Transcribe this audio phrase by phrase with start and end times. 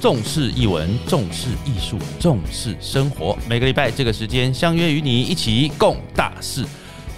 [0.00, 3.36] 重视译文，重视艺术，重视生活。
[3.48, 6.64] 每个礼拜这个时间相约与你一起共大事。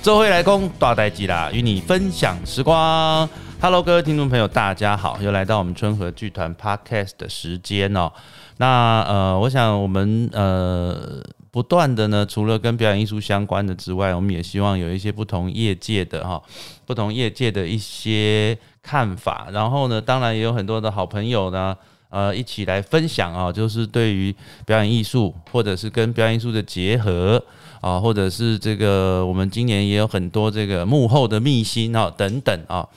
[0.02, 3.28] 周会来攻大代机啦，与你分享时光。
[3.60, 8.12] Hello，各位听众朋友，大家好，又来到我们春和剧团 Podcast 的时间哦。
[8.58, 11.22] 那呃，我想我们呃。
[11.50, 16.40] 不断的呢，除了跟表演艺术相关的之外，我们也希望有一些不同业界的哈，
[16.84, 19.48] 不同业界的一些看法。
[19.50, 21.74] 然后呢，当然也有很多的好朋友呢，
[22.10, 24.34] 呃，一起来分享啊，就是对于
[24.66, 27.42] 表演艺术，或者是跟表演艺术的结合
[27.80, 32.88] 啊，或者是这个我们今年也有很多这个幕后的秘辛啊等等啊。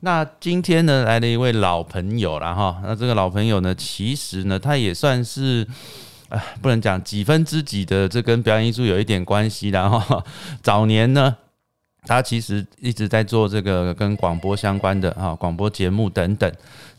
[0.00, 2.80] 那今天呢，来了一位老朋友了哈。
[2.82, 5.66] 那这个老朋友呢，其实呢，他也算是。
[6.28, 10.24] 哎，不能讲几分之几的，这跟表演艺术有一点关系的哈。
[10.60, 11.36] 早年呢，
[12.06, 16.50] 他其实一直在做这个跟广播相关的哈，广播节目等等。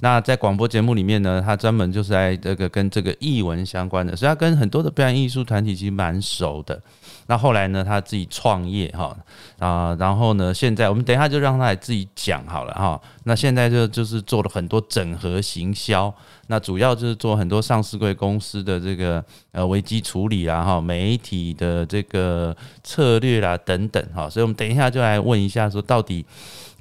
[0.02, 6.80] 那在广播节目里面呢，他专门就是在这个跟这个译文相关的，所以他跟很多的表演艺术团体其实蛮熟的。
[7.28, 9.16] 那后来呢，他自己创业哈
[9.60, 13.00] 啊，然后呢，现在我们等一下就让他来自己讲好了哈。
[13.26, 16.14] 那现在就就是做了很多整合行销。
[16.50, 26.26] 那主要就是做很多上市贵公司的这个呃危机处理啦哈，媒体的这个策略啦等等哈，所以我们等一下就来问一下说到底。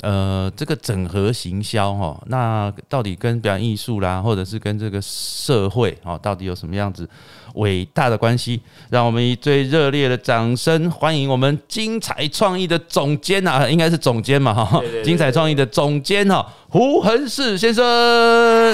[0.03, 7.09] 呃，这个整合行销哈，那到底跟表演艺术啦，或者是跟这个社会哦，到底有什么样子
[7.57, 8.59] 伟大的关系？
[8.89, 17.85] 让我们以最热烈的掌声欢迎我们精彩创意的总监啊，应该是总监嘛哈，精彩创意的总监哈，胡恒世先生。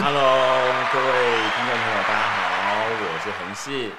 [0.00, 1.06] Hello，各位
[1.56, 3.90] 听众朋友，大家好，我是恒世。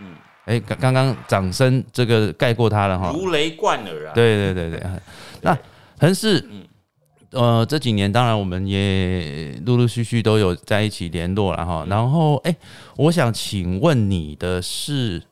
[0.00, 4.12] 嗯，哎，刚刚刚掌声这个盖过他了哈，如雷贯耳啊。
[4.14, 4.82] 对对对对，
[5.40, 5.56] 那。
[5.96, 6.44] 恒是，
[7.34, 11.86] 呃，这几年当然我们也陆陆续续都有在一起联络了哈。
[11.88, 12.56] 然后，哎，
[12.96, 15.22] 我想请问你的是，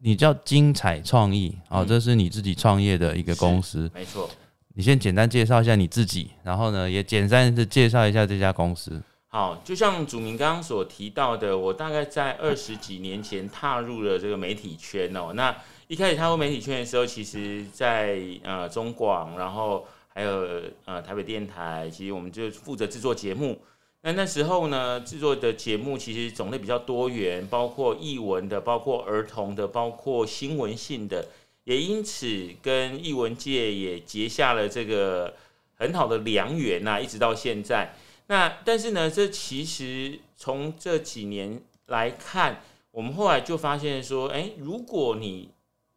[0.00, 4.28] 你叫精彩创意哦，这是你自己创业的一个公司，没错。
[4.74, 9.02] 你先简单介绍一下你自己，然后呢，也简单的介绍一下这家公司。
[9.28, 15.32] 好，就像祖明刚刚所提到的，我大概在二十几年前踏入了这个媒体圈哦。
[15.34, 15.54] 那
[15.88, 23.58] 一开始踏入媒体圈的时候，其实，在呃中广，然后还有呃台北电台，其实我们就负责制作节目。
[24.00, 31.28] 那那时候呢，制作的节目其实种类比较多元，包括译文的，包括儿童的，包括新闻性的，
[31.64, 35.34] 也因此跟译文界也结下了这个
[35.74, 37.94] 很好的良缘呐，一直到现在。
[38.28, 45.50] 那但是呢，这其实从这几年来看，我们后来就发现说，哎，如果你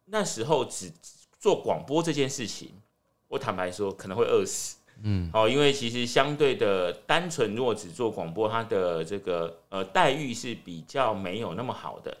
[0.04, 0.92] 那时候只
[1.38, 2.68] 做广播这件事情，
[3.30, 4.76] 我坦白说可能会饿死。
[5.02, 12.14] 嗯，哦，因为其实相对的单纯，如果只做广播，它的这个呃待遇是比较没有那么好的。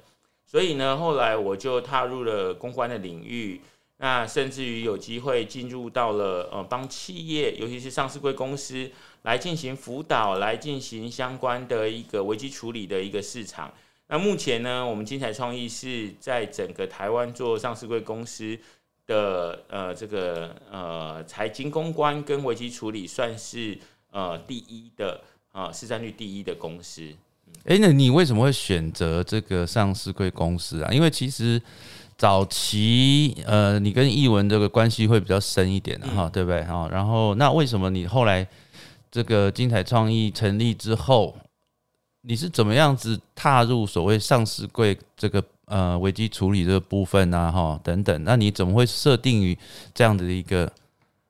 [0.46, 3.60] 所以呢，后来我就踏入了公关的领域，
[3.98, 8.90] 那甚至于有机会进入到了呃帮企业，尤其是上市贵公司
[9.22, 13.70] 来进行辅导，来进行相关的一个危机处理的一个市场。
[14.06, 18.58] 那目前呢，我们精彩创意是在整个台湾做上市贵公司
[19.10, 23.76] 的呃这个呃财经公关跟危机处理，算是
[24.12, 27.02] 呃第一的啊市占率第一的公司。
[27.64, 30.92] 哎，那你为什么会选择这个上市贵公司啊？
[30.92, 31.60] 因为其实
[32.16, 36.88] 早期呃你跟译文这个关系会比较深一点的哈，对不对哈？
[36.92, 38.46] 然后那为什么你后来
[39.10, 41.36] 这个精彩创意成立之后？
[42.22, 47.50] 你是怎么样子踏入所谓上市贵这个呃危机处理这个部分啊？
[47.50, 49.56] 哈，等等，那你怎么会设定于
[49.94, 50.70] 这样的一个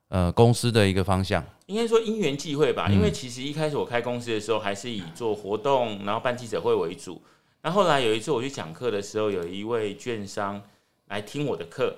[0.09, 1.45] 呃公司的一个方向？
[1.67, 7.23] 应该说因缘际会吧，因为其实一开始我开公司的时候还是以做活动，然后办记者会为主。
[7.63, 10.61] 那后来有一次我去讲课的时候，有一位券商
[11.07, 11.95] 来听我的课，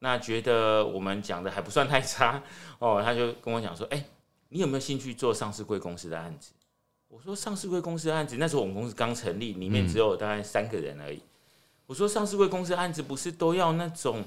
[0.00, 2.40] 那觉得我们讲的还不算太差
[2.78, 4.04] 哦，他就跟我讲说：“哎，
[4.50, 6.52] 你有没有兴趣做上市贵公司的案子？”
[7.08, 11.18] 我说上市贵公司的案子，那时候我们公司刚成立，里面只有大概三个人而已。
[11.86, 14.24] 我说上市贵公司案子不是都要那种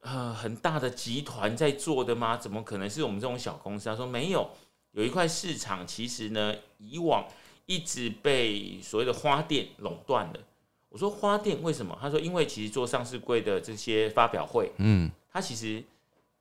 [0.00, 2.36] 呃很大的集团在做的吗？
[2.36, 3.88] 怎么可能是我们这种小公司？
[3.88, 4.50] 他说没有，
[4.92, 7.26] 有一块市场其实呢以往
[7.66, 10.40] 一直被所谓的花店垄断的。
[10.88, 11.96] 我说花店为什么？
[12.00, 15.82] 他说因为其实做上市贵的这些发表会，嗯，它其实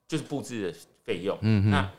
[0.07, 1.89] 就是布置的费用，嗯，那。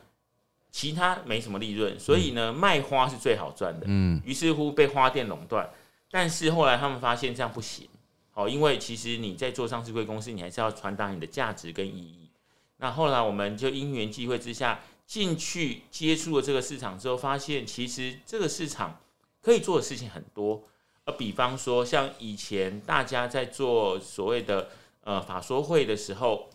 [0.71, 3.85] 其他没什么利润，所以呢，卖花是最好赚的。
[3.87, 5.69] 嗯，于是乎被花店垄断。
[6.11, 7.87] 但是后来他们发现这样不行，
[8.35, 12.29] 好，因为其实你在做上市贵公司，你还是要传达你的价值跟意义。
[12.75, 18.99] 那后来我们就因缘际会之下进去接触了这个市场之后，发现其实这个市场
[19.41, 20.61] 可以做的事情很多，
[21.05, 24.67] 呃，比方说像以前大家在做所谓的
[25.05, 26.49] 呃法说会的时候，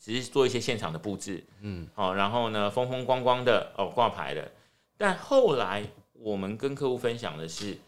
[0.00, 4.50] 只是做一些现场的布置，嗯，好，然后呢风风光光的哦挂牌的，
[4.98, 7.78] 但后来我们跟客户分享的是，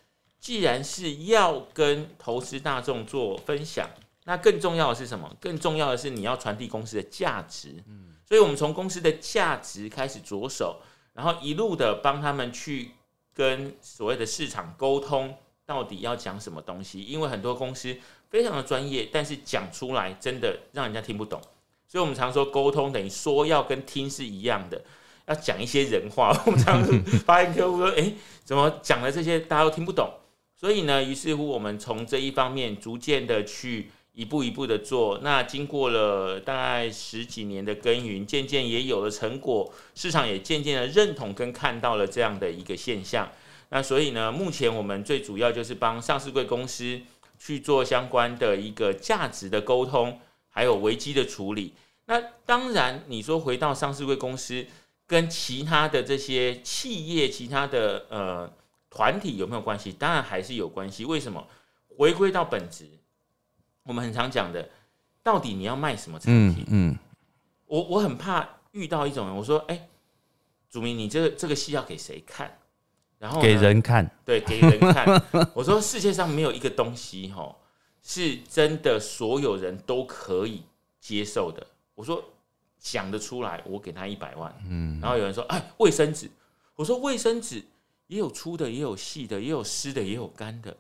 [0.45, 3.89] 既然是要跟投资大众做分享，
[4.25, 5.35] 那更重要的是什么？
[5.41, 10.83] 更重要的是你要传递公司的价值，嗯，所以我们从公司的价值开始着手，
[11.15, 12.91] 然后一路的帮他们去
[13.33, 15.35] 跟所谓的市场沟通。
[15.67, 17.03] 到底要讲什么东西？
[17.03, 17.97] 因为很多公司
[18.29, 21.41] 非常的专业，但是讲出来真的让人家听不懂。
[21.89, 24.85] 所以我们常说沟通等于说要跟听是一样的，
[25.25, 26.39] 要讲一些人话。
[26.45, 26.85] 我们常
[27.25, 28.15] 发现客户说：“诶，
[28.45, 30.13] 怎么讲的这些大家都听不懂？”
[30.65, 35.19] 所以呢，于是乎我们从这一方面逐渐的去一步一步的做。
[35.23, 43.31] 那经过了大概十几年的耕耘，渐渐也有了成果，市场也渐渐的认同跟看到了这样的一个现象。
[43.69, 46.99] 那所以呢，目前我们最主要就是帮上市贵公司
[47.39, 50.19] 去做相关的一个价值的沟通，
[50.49, 51.75] 还有危机的处理。
[52.07, 54.65] 那当然，你说回到上市贵公司
[55.07, 58.51] 跟其他的这些企业、其他的呃
[58.95, 59.93] 团体有没有关系？
[59.93, 61.05] 当然还是有关系。
[61.05, 61.45] 为什么？
[61.97, 62.89] 回归到本质，
[63.83, 64.69] 我们很常讲的，
[65.23, 66.65] 到底你要卖什么产品？
[66.69, 66.97] 嗯，
[67.67, 69.89] 我我很怕遇到一种人，我说，哎，
[70.69, 72.57] 祖明，你这个这个戏要给谁看？
[73.19, 75.07] 然后给人看，对，给人看。
[75.55, 77.57] 我说世界上没有一个东西哈，
[78.03, 80.63] 是真的所有人都可以
[81.01, 81.67] 接受的。
[81.95, 82.23] 我说
[82.79, 84.55] 想得出来，我给他一百万。
[84.69, 86.31] 嗯，然后有人说，哎，卫生纸。
[86.75, 87.63] 我说卫生纸
[88.07, 90.77] 也有粗的，也有细的，也有湿的，也有干的。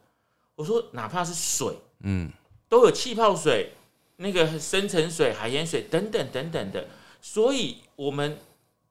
[0.56, 2.30] 我说哪怕是水，嗯，
[2.68, 3.72] 都有气泡水、
[4.16, 6.88] 那个深层水、海盐水等等等等的。
[7.20, 8.38] 所以我们。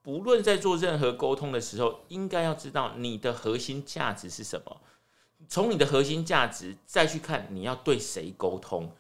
[0.06, 4.82] 不论在做任何沟通的时候，应该要知道你的核心价值是什么。
[5.48, 8.92] 从你的核心价值再去看你要对谁沟通。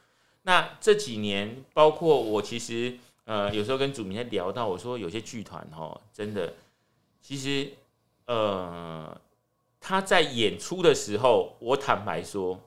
[0.44, 6.54] 那这几年，包括我其实呃有时候跟主明在聊到，我说有些剧团哦，真的
[7.22, 7.70] 其实
[8.26, 9.20] 呃
[9.80, 12.60] 他在演出的时候，我坦白说，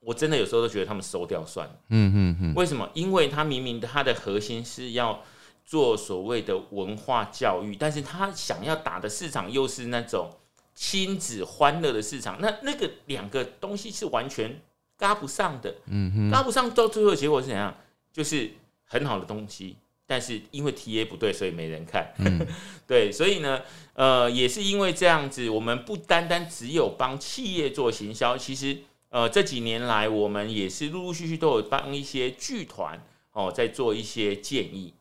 [0.00, 1.74] 我真的有时候都觉得他们收掉算了。
[1.88, 2.54] 嗯嗯嗯。
[2.54, 2.88] 为什么？
[2.94, 5.22] 因为他明明他的核心是要。
[5.64, 10.28] 做所谓的文化教育，但是他想要打的市场又是那种
[10.74, 14.60] 亲子欢乐的市场，那那个两个东西是完全
[14.98, 17.72] 搭不上的，嗯哼，搭不上到最后结果是怎样？
[18.12, 18.50] 就是
[18.84, 19.76] 很好的东西，
[20.06, 22.12] 但是因为 T A 不对，所以没人看，
[22.86, 23.62] 对，所以呢，
[23.94, 28.78] 呃，也是因为这样子，我们不单单只有帮企业做行销，其实
[29.08, 33.02] 呃这几年来，我们也是陆陆续续都有帮一些剧团
[33.32, 34.92] 哦，在做一些建议。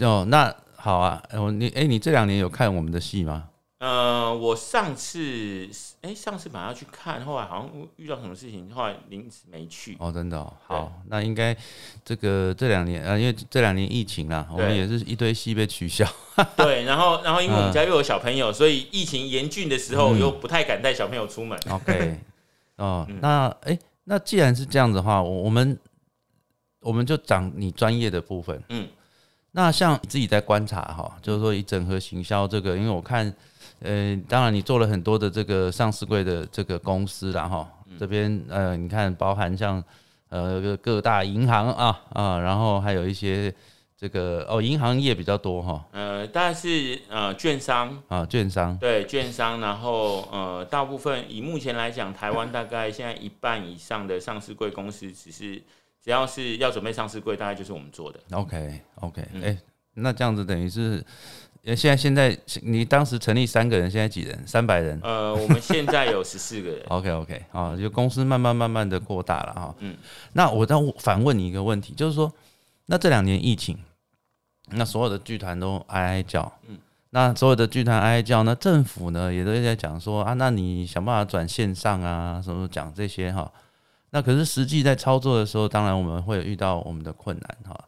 [0.00, 3.50] 哦，那好啊，我你哎，你这两年有看我们的戏吗？
[3.82, 5.68] 呃，我上次
[6.02, 9.96] 哎，上次本来要去看，后来好像遇到什么事情，后来临时没去。
[9.98, 11.56] 哦，真的，哦好，那应该
[12.04, 16.06] 这个这两年啊，因为这两年疫情啦，我们也是一堆戏被取消。
[16.56, 21.58] 对，然后然后因为我们家又有小朋友，所以疫情严峻的时候又不太敢带小朋友出门。
[21.68, 22.20] OK，
[22.76, 25.76] 哦， 那哎，那既然是这样子的话，我我们
[26.78, 28.86] 我们就讲你专业的部分，嗯。
[29.54, 33.30] 那像你自己在观察哈，就是说以整合行销这个，因为我看，
[33.82, 39.82] 呃，当然你做了很多的这个上市柜的这个公司啦哈，这边呃，你看包含像
[40.28, 43.54] 呃各大银行啊啊，然后还有一些
[43.96, 48.02] 这个哦银行业比较多哈，呃，大概是呃券商。
[48.08, 48.76] 啊券商。
[48.78, 55.62] 对券商，然后呃大部分以目前来讲，台湾大概现在一半以上的上市柜公司只是。
[56.04, 58.18] 只要是要准备上市柜，大概就是我们做的。
[58.32, 59.56] OK，OK，哎，
[59.94, 61.00] 那这样子等于是，
[61.64, 64.36] 现在现在你当时成立三个人，现在几人？
[64.44, 64.98] 三百人？
[65.00, 66.82] 呃，我们现在有十四个人。
[66.88, 69.74] OK，OK，啊，就公司慢慢慢慢的扩大了哈。
[69.78, 69.96] 嗯，
[70.32, 72.32] 那我再反问你一个问题，就是说，
[72.86, 73.78] 那这两年疫情，
[74.70, 76.76] 那所有的剧团都哀哀叫，嗯，
[77.10, 83.48] 那所有的剧团哀哀叫，那政府呢也都在讲说啊，那你想办法转线上啊，什么讲这些哈。
[84.10, 87.84] 那可是实际在操作的时候，当然我们会遇到我们的困难哈。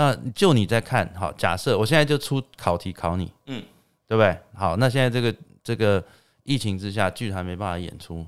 [0.00, 3.62] 那就你在看好，假设我现在就出考题考你，嗯，
[4.06, 4.34] 对不对？
[4.54, 6.02] 好，那现在这个这个
[6.44, 8.26] 疫情之下，剧团没办法演出。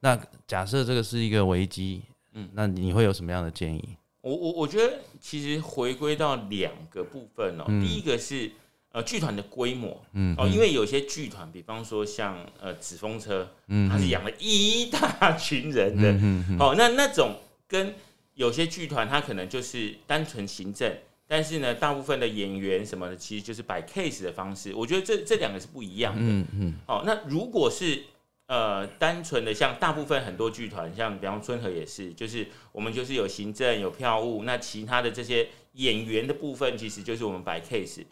[0.00, 2.00] 那假设这个是一个危机，
[2.32, 3.98] 嗯，那你会有什么样的建议？
[4.22, 8.50] 我我我觉得其实回归到两个部分哦，第一个是。
[8.92, 17.36] 呃，剧团的规模，嗯，哦，因为有些剧团，比方说像呃纸风车，嗯，它是养了一大群人的，嗯嗯，哦，那那种
[17.68, 17.94] 跟
[18.34, 20.92] 有些剧团，它可能就是单纯行政，
[21.32, 28.02] 但是呢，大部分的演员什么的，其实就是摆 case 的方式，我觉得这这两个是不一样的，嗯嗯，哦，那如果是
[28.46, 38.04] 呃单纯的像大部分很多剧团，像比方春和也是，就是我们就是有行政有票务，那其他的这些演员的部分，其实就是我们摆 case。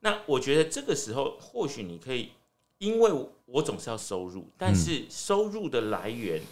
[0.00, 2.32] 那我觉得这个时候或许你可以，
[2.76, 3.10] 因为
[3.46, 6.42] 我总是要收入，但是收入的来源，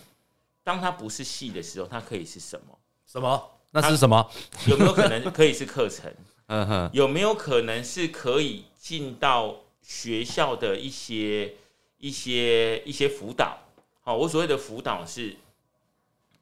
[0.63, 2.79] 当它不是戏的时候，它可以是什么？
[3.07, 3.51] 什么？
[3.75, 4.31] 那是什么？
[4.69, 6.13] 有没有可能可以是课程？
[6.47, 11.55] 嗯哼，有没有可能是可以进到学校的一些
[11.99, 13.59] 一些一些辅导？
[14.03, 15.35] 好，我所谓的辅导是，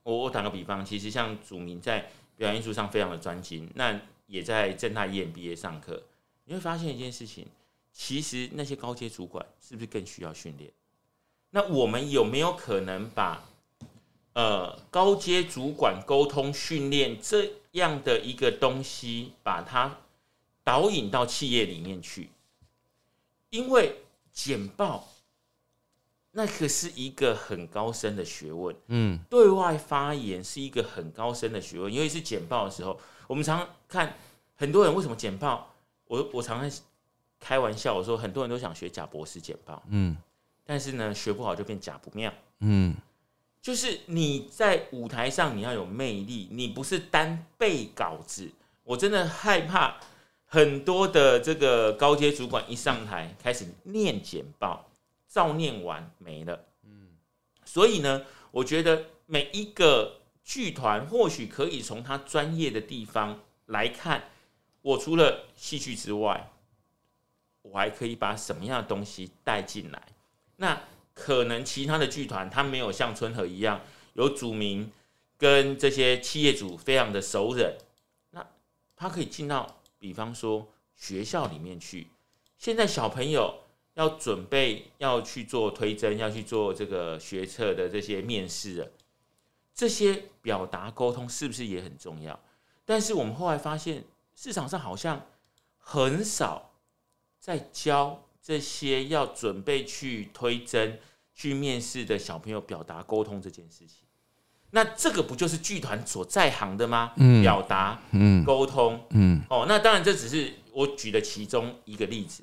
[0.02, 6.02] 我我打个比方，其实像祖明在表演艺术上非常的专精，那也在正大 EMBA 上课，
[6.44, 7.46] 你会发现一件事情，
[7.92, 10.70] 其实那些高阶主管是不是更需要训练？
[11.50, 13.44] 那我们有没有可能把
[14.34, 19.98] 呃高阶主管沟通训练这样的一个东西，把它
[20.64, 22.30] 导引到企业里面去？
[23.50, 23.96] 因为
[24.32, 25.08] 简报
[26.30, 29.18] 那可是一个很高深的学问，嗯。
[29.28, 34.16] 对外发言是一个很高深的学问，尤其是简报的时候，我们常常看
[34.56, 35.70] 很多人为什么简报，
[36.06, 36.80] 我我常常
[37.38, 40.16] 开玩笑，我说很多人都想学贾博士简报，嗯。
[40.64, 42.32] 但是呢，学不好就变假不妙。
[42.60, 42.96] 嗯
[43.62, 48.50] 就是你在舞台上你要有魅力，你不是单背稿子。
[48.82, 50.00] 我真的害怕
[50.44, 54.90] 很多的这个高阶主管一上台开始念简报，
[55.28, 56.64] 照念完没了。
[56.82, 57.10] 嗯，
[57.64, 64.24] 所以呢，我觉得每一个剧团或许可以从他专业的地方来看，
[64.82, 66.50] 我除了戏剧之外，
[67.62, 70.02] 我还可以把什么样的东西带进来。
[70.56, 70.82] 那
[71.14, 73.80] 可能其他的剧团，他没有像春和一样
[74.14, 74.90] 有主名
[75.36, 77.76] 跟这些企业主非常的熟人，
[78.30, 78.46] 那
[78.96, 82.08] 他可以进到，比方说学校里面去。
[82.58, 83.60] 现在小朋友
[83.94, 88.90] 要准备要去做推甄，要去做这个学测的这些面试了，
[89.74, 92.38] 这些表达沟通是不是也很重要？
[92.84, 94.04] 但是我们后来发现，
[94.34, 95.26] 市场上好像
[95.78, 96.70] 很少
[97.38, 100.98] 在教这些要准备去推甄、
[101.34, 103.98] 去面试的小朋友表达沟通这件事情。
[104.70, 107.12] 那这个不就是剧团所在行的吗？
[107.16, 109.06] 嗯表达、嗯沟通。
[109.10, 112.42] 嗯哦，那当然这只是我举的其中一个例子。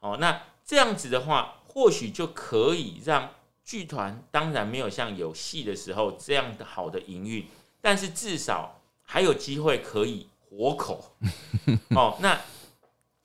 [0.00, 3.30] 哦，那这样子的话，或许就可以让
[3.64, 7.46] 剧团当然没有像有戏的时候这样的好的营运，
[7.80, 11.16] 但是至少还有机会可以活口。
[11.96, 12.38] 哦，那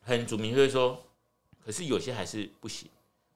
[0.01, 1.03] 很主明就会说，
[1.67, 2.89] 可是有些还是不行。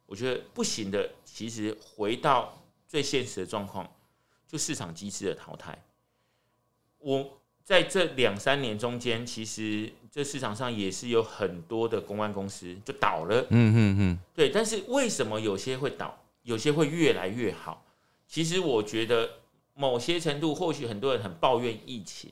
[0.05, 3.93] 我觉得不行的，其实回到最现实的状况，
[4.47, 5.77] 就市场机制的淘汰。
[6.99, 13.41] 我在这两三年中间，其实这市场上也是有很多的公关公司就倒了。
[13.49, 17.85] 嗯嗯嗯对，但是为什么有些会倒，有些会越来越好？
[18.29, 19.39] 其实我觉得
[19.73, 22.31] 某些程度，或许很多人很抱怨疫情，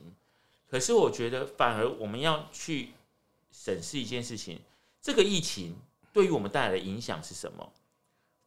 [0.66, 2.94] 可是我觉得反而我们要去
[3.50, 4.60] 审视一件事情：
[5.02, 5.76] 这个疫情
[6.12, 7.72] 对于我们带来的影响是什么？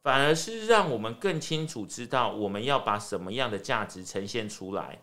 [0.02, 4.98] 反而是让我们更清楚知道我们要把什么样的价值呈现出来，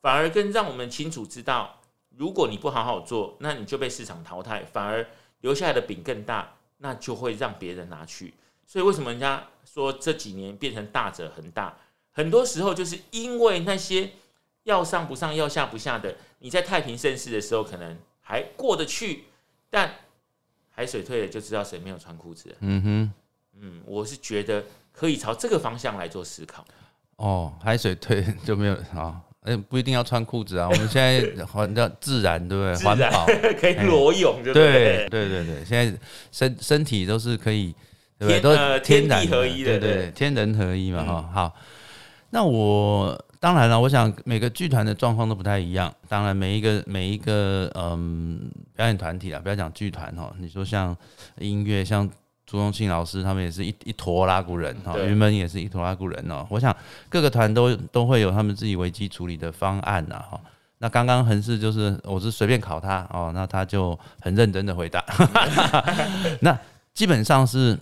[0.00, 5.06] 反而更让我们清楚知道，如果你不好好做，那你就被市场淘汰，反而
[5.42, 8.32] 留下来的饼更大，那就会让别人拿去。
[8.66, 11.76] 所以为什么人家说这几年变成大者恒大？
[12.12, 14.10] 很多时候就是因为那些
[14.62, 19.24] 要上不上、要下不下的，你在太平盛世的时候可能还过得去，
[19.68, 19.94] 但
[20.76, 22.56] 海水退了就知道谁没有穿裤子了。
[22.60, 23.12] 嗯哼，
[23.62, 26.62] 嗯，我是觉得可以朝这个方向来做思考。
[27.16, 32.84] 哦，海水退 就没有啊，哎、不一定要穿裤子啊，我们现在 环叫自然，对不对？
[32.84, 33.24] 环保，
[33.58, 35.08] 可以裸泳，对不对对？
[35.08, 35.98] 对对对，现在
[36.30, 37.74] 身身体都是可以，
[38.18, 38.32] 对不对？
[38.34, 41.56] 天都呃天然地合一的对对天人合一嘛嗯哈、好，
[42.28, 45.92] 那我当然了，我想每个剧团的状况都不太一样。
[46.08, 50.96] 当然，每一个每一个嗯表演团体啊，不要讲剧团哦，你说像
[51.38, 52.08] 音乐，像
[52.46, 56.46] 朱宗庆老师他们也是一一坨拉古人哈，对云门也是一坨拉古人哦。
[56.48, 56.74] 我想
[57.08, 60.40] 各个团都都会有他们自己危机处理的方案呐哈。
[60.78, 65.02] 那刚刚横是就是我是随便考他哦，那他就很认真的回答。
[66.40, 66.58] 那
[66.92, 67.78] 基本上是，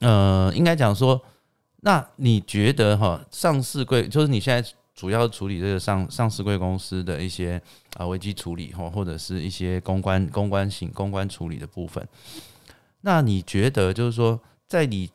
[0.00, 1.20] 呃，应该讲说，
[1.80, 7.62] 那你觉得哈，上市贵就是你现在主要处理这个上上市贵公司的一些
[7.96, 12.06] 啊危机处理哈，或者是一些公关公关型公关处理的部分，
[13.02, 15.08] 那你觉得就是说，在你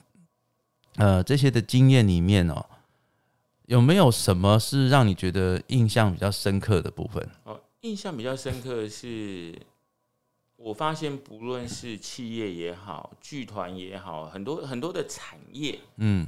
[0.96, 2.65] 呃这些的经验里面哦，
[3.65, 7.29] 有没有什么是让你觉得印象比较深刻的部分？
[7.43, 9.53] 哦，印象比较深刻的是，
[10.55, 16.25] 我发现不论是企业也好，剧团也好，很多很多的产业，嗯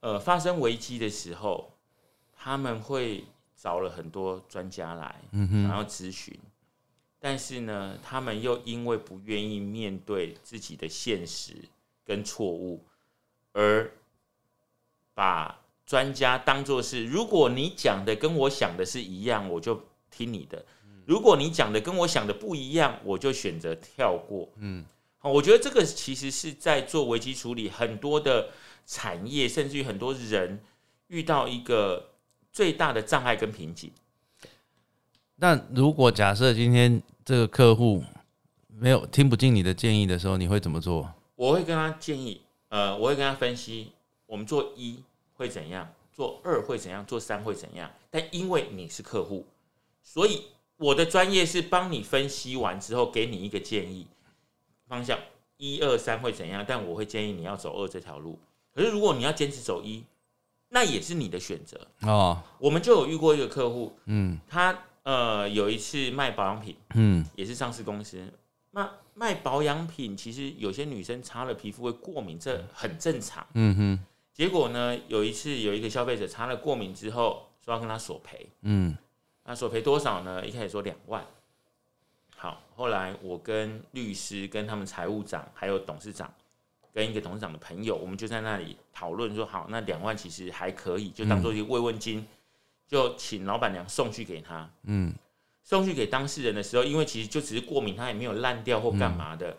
[0.00, 1.72] 呃发生危机的时候，
[2.36, 3.24] 他们会
[3.56, 6.38] 找了很多专家来，嗯想要咨询，
[7.18, 11.54] 但是呢，他们又因为不愿意面对自己的现实
[12.04, 12.84] 跟错误，
[13.52, 13.90] 而
[15.14, 20.58] 把专家当做是，如果你讲的跟我想的是一样，我就听你的；
[21.06, 24.48] 如果你讲的跟我想的不一样，我就选择跳过。
[24.56, 24.84] 嗯，
[25.18, 28.50] 好，我觉得这个其实是在做危机处理，很多的
[28.86, 30.62] 产业甚至于很多人
[31.08, 32.10] 遇到一个
[32.52, 33.90] 最大的障碍跟瓶颈。
[35.34, 38.02] 那如果假设今天这个客户
[38.68, 41.12] 没有听不进你的建议的时候，你会怎么做？
[41.34, 43.92] 我会跟他建议，呃，我会跟他分析，
[44.24, 45.02] 我们做一
[45.34, 47.90] 会怎样，做二会怎样，做三会怎样。
[48.10, 49.44] 但因为你是客户，
[50.02, 50.44] 所以
[50.78, 54.06] 我的专业是帮你分析完之后，给你一个建议
[54.86, 55.18] 方向，
[55.58, 56.64] 一二三会怎样。
[56.66, 58.38] 但我会建议你要走二这条路。
[58.76, 60.04] 可是如果你要坚持走一，
[60.68, 62.42] 那也是你的选择哦。
[62.58, 68.22] 我们就有遇过一个客户，嗯，他呃有一次卖保养品，嗯，也是上市公司。
[68.72, 73.46] 那卖保养品，其实有些女生擦了皮肤会过敏，这很正常。
[73.54, 74.04] 嗯哼。
[74.34, 78.46] 结果呢，有一次有一个消费者擦了过敏之后，说要跟他索赔。
[78.60, 78.94] 嗯。
[79.44, 80.46] 那索赔多少呢？
[80.46, 81.24] 一开始说两万。
[82.36, 86.30] 好，后来我跟律师、跟他们财务长、还有董事长，
[86.96, 92.26] 跟一个董事长的朋友，我们就在那里讨论说，好，那两万其实还可以，就当做一个慰问金，
[92.88, 94.70] 就请老板娘送去给他。
[94.84, 95.14] 嗯。
[95.62, 99.54] 送去给当事人的时候，因为其实就只是过敏，他也没有烂掉或干嘛的。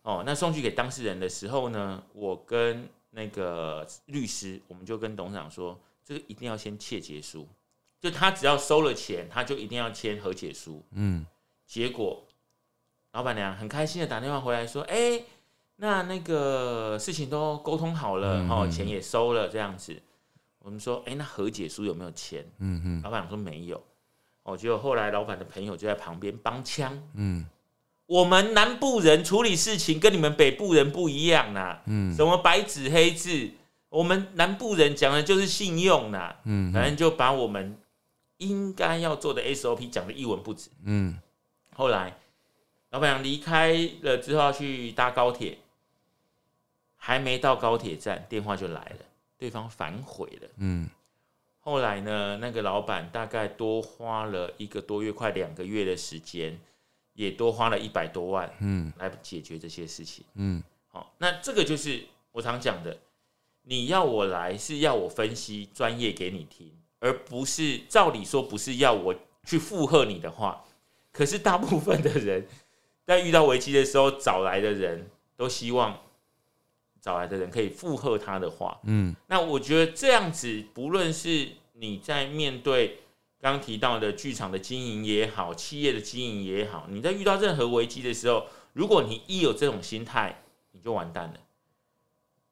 [0.00, 7.46] 哦，那送去给当事人的时候呢，我跟那个律师，我们就跟董事长说，这个一定要先切结书，
[8.00, 10.82] 就他只要收了钱，他就一定要签和解书。
[10.92, 11.26] 嗯，
[11.66, 12.24] 结果
[13.12, 15.20] 老板娘很开心的打电话回来说，哎，
[15.80, 20.02] 那那个事情都沟通好了，哦，钱也收了，这样子。
[20.58, 22.44] 我们说，哎，那和解书有没有签？
[22.58, 23.82] 嗯嗯，老板娘说没有。
[24.42, 27.00] 哦，结果后来老板的朋友就在旁边帮腔。
[27.14, 27.46] 嗯，
[28.06, 31.78] 我们南部人处理事情跟你们北部人不一样呐。
[31.86, 33.50] 嗯，什么白纸黑字，
[33.88, 36.34] 我们南部人讲的就是信用呐。
[36.44, 37.78] 嗯，反正就把我们
[38.38, 40.70] 应该要做的 SOP 讲的一文不值。
[40.82, 41.16] 嗯，
[41.74, 42.18] 后来
[42.90, 45.58] 老板娘离开了之后去搭高铁，
[47.08, 48.98] 还没到高铁站，电话就来了，
[49.38, 50.48] 对方反悔了。
[50.58, 50.90] 嗯。
[51.58, 56.60] 后来呢，那个老板大概多花了一个多月，快两个月的时间，
[57.14, 62.98] 也多花了一百多万，嗯，来解决这些事情，嗯，好，那这个就是我常讲的，
[63.62, 70.62] 你要我来是要我分析专业给你听，而不是照理说不是要我去附和你的话，
[71.10, 72.46] 可是大部分的人
[73.06, 75.98] 在遇到危机的时候找来的人都希望。
[77.00, 82.98] 找来的人可以附和他的话，嗯，那我觉得这样子，不论是你在面对
[83.40, 91.34] 刚提到的剧场的经营也好，企业的经营也好，你在遇到任何危机的时候，如果你一有这种心态，你就完蛋了。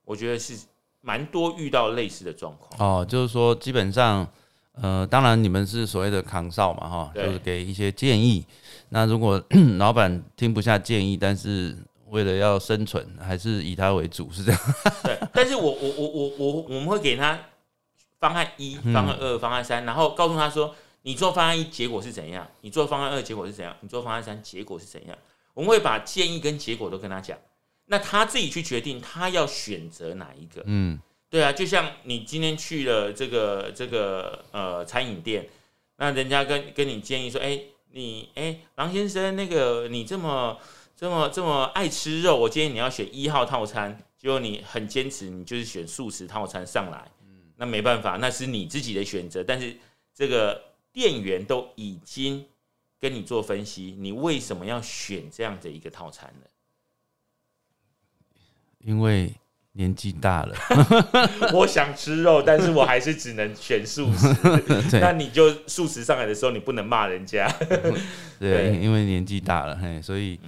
[0.05, 0.57] 我觉得是
[1.01, 4.27] 蛮多遇到类似的状况哦，就是说基本上，
[4.73, 8.45] 呃，当然你们是所谓的扛哨嘛，哈，就是给一些建议。
[8.91, 9.43] 那如果
[9.79, 11.77] 老板听不下建议，但是
[12.09, 14.61] 为了要生存，还是以他为主，是这样。
[15.03, 17.39] 对，但是我我我我我我们会给他
[18.21, 25.19] 方案一、方案二、方案三，然后告诉他说，你做方案一结果是怎样，你做方案二结果是怎样，你做方案三结果是怎样。
[25.53, 27.37] 我们会把建议跟结果都跟他讲，
[27.87, 30.63] 那他自己去决定他要选择哪一个。
[30.67, 35.49] 嗯，对啊，就像你今天去了这个这个呃餐饮店，
[35.97, 40.57] 那人家跟跟你建议说，哎，你哎，郎先生，那个你这么。
[40.97, 43.99] 这么这么爱吃肉，我建议你要选一号套餐。
[44.17, 47.07] 结果你很坚持，你就是选素食套餐上来。
[47.23, 49.45] 嗯，那没办法，那是你自己的选择。
[49.45, 49.77] 但是
[50.15, 52.47] 这个店员都已经
[52.99, 56.47] 跟你做分析，你为什么要选这样的一个套餐呢？
[58.79, 59.35] 因为
[59.73, 60.57] 年纪大了，
[61.53, 64.35] 我想吃肉，但是我还是只能选素食。
[64.99, 67.47] 那你就素食上来的时候，你不能骂人家。
[68.41, 70.41] 对， 因为年纪大了，嘿，所以。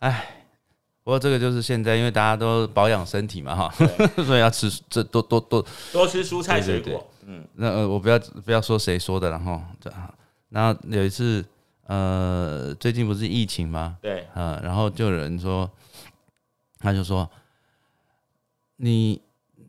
[0.00, 0.44] 哎，
[1.02, 3.74] 不过这个就是现在，因为大家都保养身体嘛，哈，
[4.24, 7.06] 所以要吃这多多多多吃蔬菜水果。
[7.26, 10.14] 嗯，那呃，我不要不要说谁说的，然后这样。
[10.48, 11.44] 然后有一次，
[11.86, 13.96] 呃，最近不是疫情吗？
[14.02, 15.70] 对，嗯，然后就有人说，
[16.78, 17.28] 他就说，
[18.76, 19.20] 你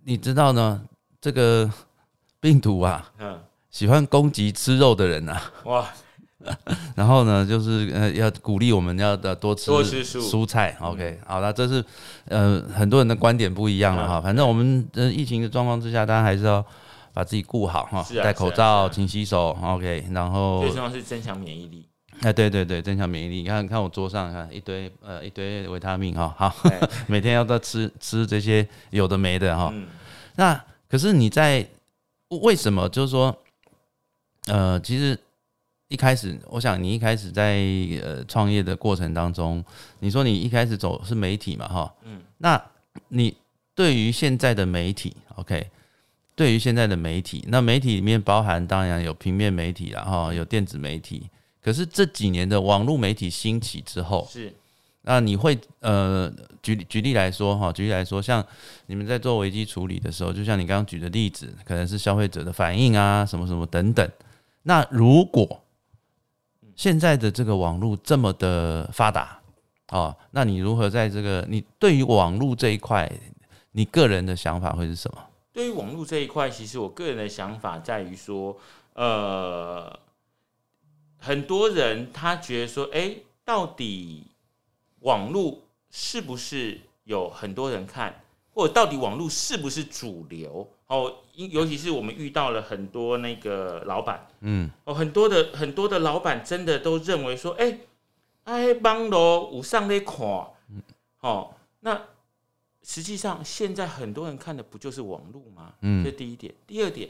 [0.04, 0.82] 你知道呢，
[1.20, 1.70] 这个
[2.40, 3.40] 病毒啊，嗯，
[3.70, 5.52] 喜欢攻击吃肉的人啊。
[5.66, 5.88] 哇。
[6.96, 10.76] 然后呢，就是呃，要鼓励我们要的多吃多吃蔬蔬菜。
[10.82, 11.84] OK，好了，这是
[12.26, 14.22] 呃很多人的观点不一样了哈。
[14.22, 16.66] 反正我们呃疫情的状况之下，大家还是要
[17.14, 19.58] 把自己顾好哈，啊戴口罩、勤洗手。
[19.62, 21.88] OK，然后最重要是增强免疫力。
[22.22, 23.36] 哎，对对对，增强免疫力。
[23.38, 29.70] 你看看我桌上看一堆呃一堆维他命哈，好，哎 每天要都吃吃这些有的没的哈。
[29.74, 29.88] 嗯，
[30.36, 31.66] 那可是你在
[32.42, 33.36] 为什么就是说，
[34.46, 35.18] 呃，其实
[35.92, 37.60] 一开始，我想你一开始在
[38.02, 39.62] 呃创业的过程当中，
[40.00, 42.60] 你说你一开始走是媒体嘛，哈，嗯，那
[43.10, 43.36] 你
[43.76, 45.68] 对于现在的媒体，OK，
[46.34, 51.30] 对于现在的媒体，那媒体里面包含当然有平面媒体啦，哈，有电子媒体，
[51.62, 54.54] 可是这几年的网络媒体兴起之后，是。
[55.04, 58.46] 那你会呃举举例来说哈，举例来说，像
[58.86, 64.08] 你们在做危机处理的时候，就像你刚刚举的例子，可能是消费者的反应啊，什么什么等等。
[64.64, 65.60] 那如果
[66.82, 69.40] 现在的这个网络这么的发达
[69.90, 73.08] 哦，那你如何在这个你对于网络这一块，
[73.74, 75.24] 你个人的想法会是什么？
[75.54, 78.58] 对于网络这一块，其实我个人的想法在于说，
[78.96, 80.00] 呃，
[81.20, 83.16] 很多人他觉得说，哎、
[83.46, 84.24] 到底
[85.02, 85.60] 网络
[85.92, 88.24] 是不是有很多人看，
[88.56, 90.68] 或者到底网络是不是主流？
[90.92, 97.80] 哦，尤其是我们遇到了很多那个老板，嗯哦，很多的很多的老板真的都认为说，哎、
[98.44, 100.18] 哎，网络有上在看，
[101.22, 102.10] 哦，那
[102.84, 105.76] 实际上现在很多人看的不就是网络吗？
[105.80, 106.54] 嗯第一点。
[106.68, 107.10] 第二点，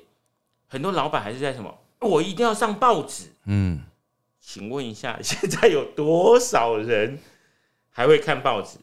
[0.67, 3.33] 很多老板还是在什么，我一定要上报纸。
[3.45, 3.81] 嗯
[4.39, 7.17] 请问一下， 现在有多少人
[7.89, 8.77] 还会看报纸？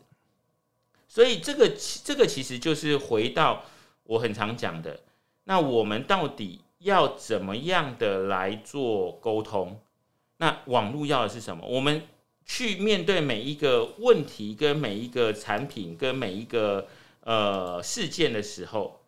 [1.06, 3.62] 所以这个其这个其实就是回到
[4.09, 5.01] 我很常讲的，
[5.44, 9.79] 那我们到底要怎么样的来做沟通？
[10.38, 11.66] 那网络要的是什么？
[11.66, 12.03] 我们
[12.47, 16.88] 去面对每一个问题、跟每一个产品、跟每一个
[17.21, 18.99] 呃事件的时候，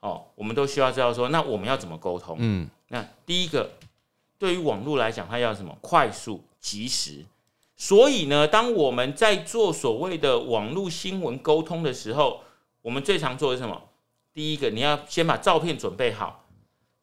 [0.00, 2.36] 哦，我们都需要知道说，那我们要怎么沟通？
[2.40, 3.70] 嗯那第一个，
[4.38, 5.78] 对于网络来讲，它要什么？
[5.80, 7.24] 快速、及时。
[7.76, 12.40] 所以呢，当我们在做所谓的网络新闻沟通的时候，
[12.80, 13.80] 我们最常做的是什么？
[14.34, 16.46] 第一个，你要先把照片准备好；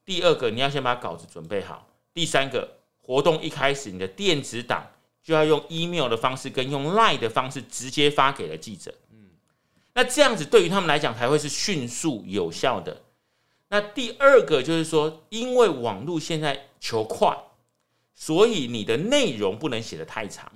[0.06, 4.88] 第二个，你要先把稿子准备好；第三个，活动一开始，你的电子档
[5.24, 8.94] 就要用 email 的方式跟用 line 的方式直接发给了记者。
[9.12, 9.30] 嗯
[9.94, 13.02] 那这样子对于他们来讲才会是迅速有效的。
[13.68, 17.38] 那第二个就是说，因为网络现在求快，
[18.16, 20.50] 所以你的内容不能写得太长。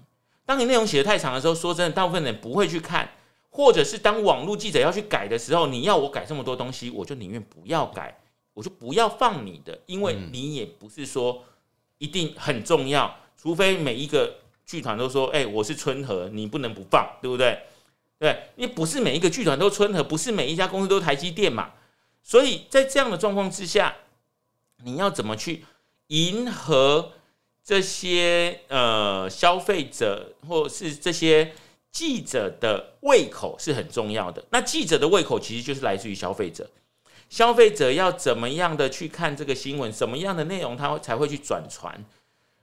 [0.46, 3.10] 当你内容写得太长的时候，说真的，大部分人不会去看，
[3.56, 8.20] 或者是当网络记者要去改的时候，你要我改这么多东西，我就宁愿不要改，
[8.56, 11.44] 我就不要放你的，因为你也不是说
[12.00, 17.60] 一定很重要，除非每一个剧团都说，哎、我是春和，你不能不放，对不对？
[18.18, 21.74] 对，因为不是每一个剧团都春和，不是每一家公司都台积电嘛，
[22.24, 23.96] 所以在这样的状况之下，
[24.84, 25.64] 你要怎么去
[26.08, 27.12] 迎合
[27.64, 31.54] 这些呃消费者或是这些
[31.94, 34.44] 记者的胃口是很重要的。
[34.50, 36.70] 那记者的胃口其实就是来自于消费者，
[37.30, 42.04] 消费者要怎么样的去看这个新闻，什么样的内容他才会去转传。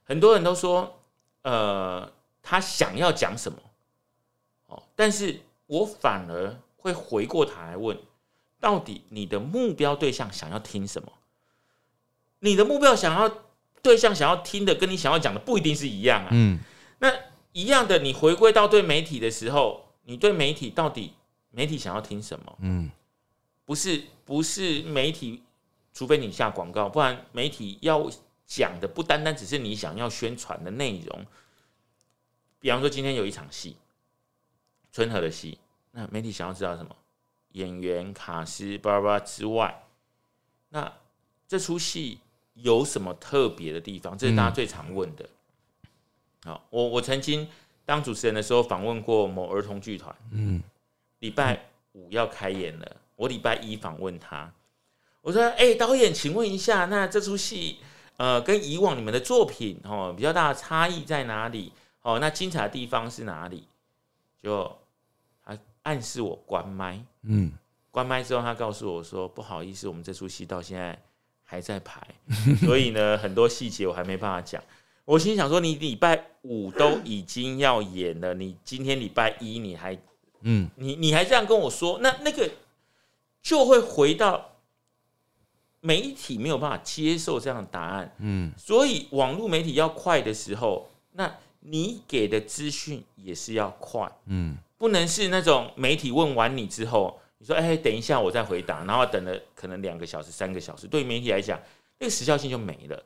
[0.04, 1.00] 很多人都说，
[1.42, 2.12] 呃，
[2.42, 3.58] 他想要讲什么，
[4.66, 7.96] 哦，但是我反而会回过头来问，
[8.58, 11.12] 到底你的目标对象想要听什么？
[12.40, 13.32] 你的目标想要
[13.80, 16.28] 对象想要听的，跟你想要讲的不一定是一样啊。
[16.32, 16.58] 嗯
[16.98, 17.10] 那
[17.52, 21.14] 一样的，你回归到对媒体的时候，你对媒体到底
[21.50, 22.58] 媒体想要听什么？
[22.60, 22.90] 嗯
[23.64, 25.42] 不是不是媒体，
[25.92, 28.10] 除非你下广告，不然媒体要
[28.44, 31.26] 讲的不单单只是你想要宣传的内容。
[32.58, 33.76] 比方说今天有一场戏，
[34.92, 35.58] 春和的戏，
[35.92, 36.96] 那媒体想要知道什么？
[37.52, 39.84] 演员、卡斯、巴拉巴拉之外，
[40.68, 40.92] 那
[41.48, 42.18] 这出戏
[42.54, 44.16] 有什么特别的地方？
[44.18, 45.28] 这是大家最常问的。
[46.44, 47.46] 好，我我曾经
[47.84, 50.62] 当主持人的时候访问过某儿童剧团，嗯
[51.18, 54.50] 礼拜五要开演了，我礼拜一访问他，
[55.20, 57.80] 我说：“哎、导演，请问一下，那这出戏
[58.16, 61.72] 呃跟以往你们的作品哦比较大的差异在哪里？
[62.00, 63.64] 哦，那精彩的地方是哪里？”
[64.42, 64.78] 就
[65.44, 67.52] 他暗示我关麦，嗯
[67.90, 70.98] 关麦之后，他告诉我说：“不好意思，我们这出戏到现在
[71.44, 72.00] 还在排，
[72.62, 74.62] 所以呢，很多细节我还没办法讲。”
[75.10, 79.98] 我心想说：“你礼拜五都已经要演了，你今天礼拜一你还
[80.42, 80.70] 嗯。
[80.76, 82.48] 你你还这样跟我说，那那个
[83.42, 84.52] 就会回到
[85.80, 101.60] 媒体没有办法接受这样的答案，嗯，所以网络媒体要快的时候，那你给的资讯也是要快，嗯，不能是那种媒体问完你之后，你说哎，等一下我再回答，然后等了可能两个小时、三个小时，对媒体来讲，
[101.98, 103.02] 那个时效性就没了。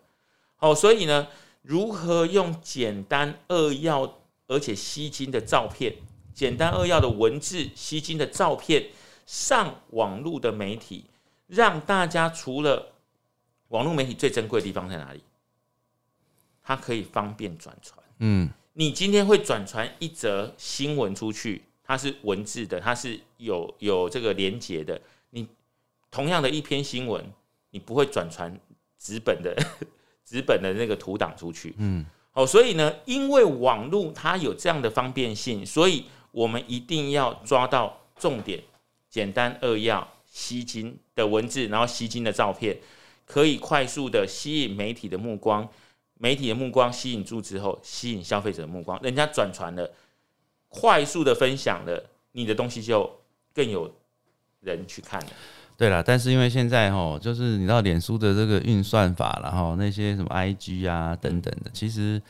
[0.57, 1.27] 好，所以呢，
[1.65, 5.95] 如何用简单扼要而且吸睛的照片，
[6.35, 8.91] 简单扼要的文字、吸睛的照片
[9.25, 11.07] 上网络的媒体？
[11.47, 12.93] 让大家除了
[13.69, 15.23] 网络媒体最珍贵的地方在哪里？
[16.63, 17.99] 它可以方便转传。
[18.19, 25.01] 嗯，你今天会转传一则新闻出去，它是文字的，它是有有这个连接的。
[25.31, 25.49] 你
[26.11, 27.25] 同样的一篇新闻，
[27.71, 28.61] 你不会转传
[28.99, 29.57] 纸本的
[30.25, 31.75] 纸本的那个图档出去。
[31.79, 38.63] 嗯，哦，所以呢，因为网络它有这样的方便性，所以我们一定要抓到重点，
[39.09, 40.09] 简单扼要。
[40.37, 42.77] 吸睛的文字，然后吸睛的照片，
[43.25, 45.69] 可以快速的吸引媒体的目光，
[46.15, 49.89] 媒体的目光吸引住之后，吸引消费者的目光，人家转传了，
[50.69, 53.09] 快速的分享了，你的东西就
[53.55, 53.95] 更有
[54.59, 55.29] 人去看了。
[55.77, 62.21] 对了，但是因为现在哈，就是你知道脸书的这个运算法，然后那些什么 IG 啊等等的，其实。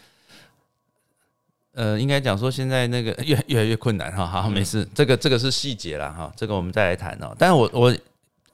[1.77, 7.35] 呃，应该讲说现在那个 越越来越困难哈，好，没事，这个这个是细节了哈，这个我们再来谈哦。
[7.37, 7.93] 但是我我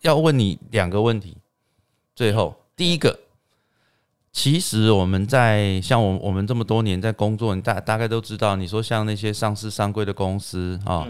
[0.00, 1.36] 要问你两个问题，
[2.16, 3.20] 最后第一个，
[4.32, 11.06] 其实我们在像我我们这么多年在工作，你大大概都知道，你说像那些上市上柜的公司啊，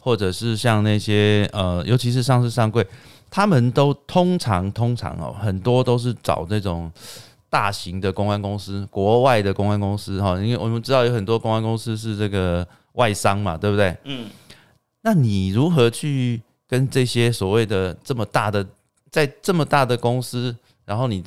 [0.00, 2.84] 或者是像那些呃，尤其是上市上柜，
[3.32, 6.92] 他们都通常通常哦，很多都是找那种。
[7.52, 13.94] 大型的公关公司，国外的公关公司，哈，因为我们知道有很多公关公司是这个外商嘛，对不对？
[14.04, 14.30] 嗯。
[15.02, 18.66] 那你如何去跟这些所谓的这么大的，
[19.10, 21.22] 在这么大的公司，然后你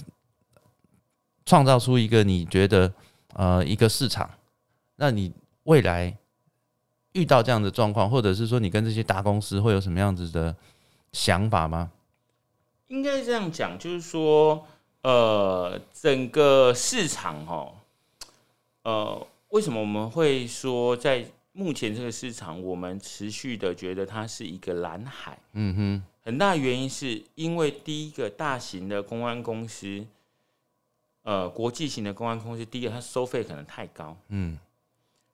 [1.45, 2.91] 创造出一个你觉得
[3.33, 4.27] 呃一个市场？
[4.95, 5.31] 那你
[5.65, 6.11] 未来
[7.11, 10.55] 遇到这样的状况，或者是说你跟这些大公司会有什么样子的
[11.11, 11.91] 想法吗？
[12.87, 14.65] 应该这样讲，就是说。
[15.07, 17.71] 呃，整个市场哈，
[18.81, 25.37] 呃，为什么我们会说在目前这个市场，我们持续的觉得它是一个蓝海？
[25.53, 30.03] 嗯哼，很大原因是因为第一个大型的公安公司，
[31.21, 34.17] 呃，国际型的公安公司，第一个它收费可能太高。
[34.29, 34.57] 嗯，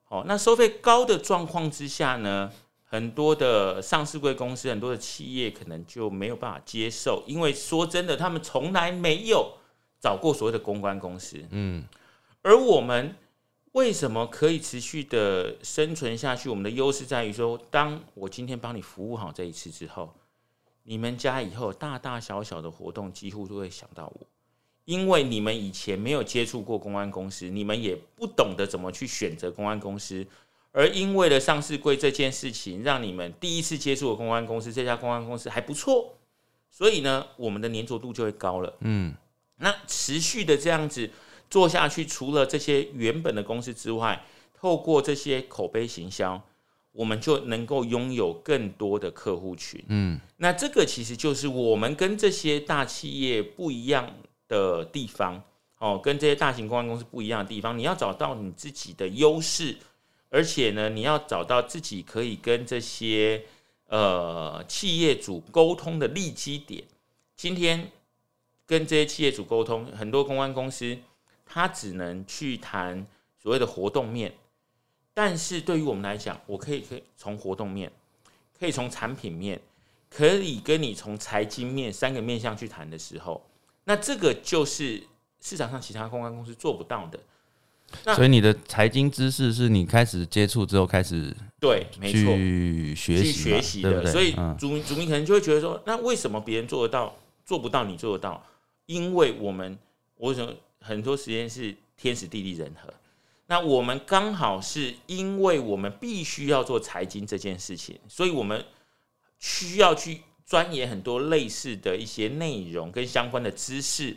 [0.04, 2.52] 好，那收费高的状况之下呢？
[2.92, 9.54] 很多的上市贵公司，很多的企业可能就没有办法接受，因为说真的，他们从来没有
[9.98, 11.42] 找过所谓的公关公司。
[11.52, 11.86] 嗯，
[12.42, 13.16] 而我们
[13.72, 16.50] 为什么可以持续的生存下去？
[16.50, 20.14] 我们的优势在于说，当我今天帮你服务好这一次之后，
[20.84, 24.28] 你们家以后大大小小的活动几乎都会想到我，
[24.84, 30.28] 因为你们以前没有接触过公关公司，你们也不懂得怎么去选择公关公司。
[30.74, 36.16] 而因为了上市柜这件事情，让你们第一次接触的公关公司，这家公关公司还不错，
[36.70, 38.74] 所以呢，我们的粘着度就会高了。
[38.80, 39.14] 嗯，
[39.58, 41.10] 那持续的这样子
[41.50, 46.42] 做下去，除了这些原本的公司之外，透过这些口碑行销，
[46.94, 49.84] 我们就能够拥有更多的客户群。
[49.90, 54.10] 嗯，那这个其实就是我们跟这些大企业不一样
[54.48, 55.44] 的地方
[55.80, 59.76] 哦，跟这些大型公关公司不一样的地方，你要找到你自己的优势。
[60.32, 63.44] 而且呢，你要找到自己可以跟这些
[63.88, 66.84] 呃企业主沟通的利基点。
[67.36, 67.92] 今天
[68.66, 70.98] 跟这些企业主沟通，很多公关公司
[71.46, 73.06] 他只能去谈
[73.38, 74.34] 所谓的活动面，
[75.14, 77.92] 但是对于我们来讲，我可以可以从活动面，
[78.58, 79.62] 可以从产品面，
[80.10, 83.46] 可以跟你从财经面三个面向去谈的时候，
[83.84, 85.04] 那这个就是
[85.42, 87.20] 市场上其他公关公司做不到的。
[88.16, 94.12] 所以你的财经知识是你开始接触之后开始对，没错，去学习学习的。
[94.12, 98.44] 所以主民主民可能就会觉得说，那为什么别人做得到，做不到你做得到？
[98.88, 99.78] 因为我们
[100.16, 102.92] 我什么很多时间是天时地利人和？
[103.48, 108.66] 那我们刚好是因为我们必须要做财经这件事情，所以我们
[109.40, 114.16] 需要去钻研很多类似的一些内容跟相关的知识。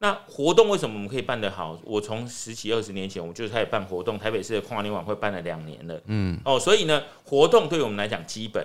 [0.00, 1.78] 那活动为什么我们可以办得好？
[1.84, 6.00] 我从十几二十年前我就开始办活动，台北市的跨年晚会办了两年了。
[6.06, 8.64] 嗯，哦，所以呢，活动对我们来讲基本，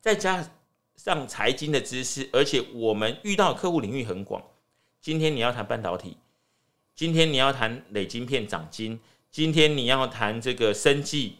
[0.00, 0.48] 再加
[0.94, 4.42] 上财经的知识，而且我们遇到客户领域很广。
[5.00, 6.16] 今天你要谈半导体，
[6.94, 11.38] 今天你要谈累晶片涨金，今天你要谈这个生计。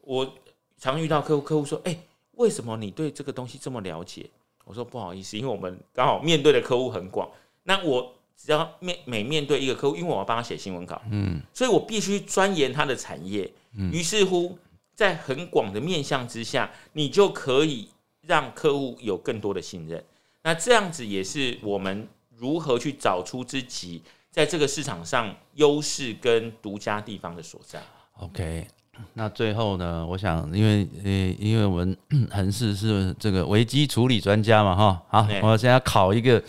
[0.00, 0.34] 我
[0.78, 1.98] 常遇到客户，客户说：“哎，
[2.32, 4.30] 为什么你对这个东西这么了解？”
[4.64, 7.28] 我说不好意思，因为我们刚好面对的客户很广，
[7.64, 13.50] 那我只要面每面对一个客户，因为我要帮他写新闻稿，嗯所以我必须钻研他的产业。
[13.74, 14.56] 嗯于是乎，
[14.94, 17.88] 在很广的面向之下，你就可以
[18.22, 20.02] 让客户有更多的信任。
[20.44, 27.82] 那这样子也是我们如何去找出自己在这个市场上优势跟独家地方的所在。
[28.18, 28.66] ，OK。
[29.14, 31.96] 那最后呢，我想，因为呃，因为我们
[32.32, 36.42] 恒氏是这个危机处理专家嘛，哈，好，我现在要考一个，